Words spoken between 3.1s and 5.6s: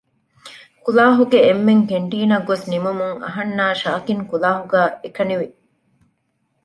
އަހަންނާ ޝާކިން ކުލާހުގައި އެކަނިވި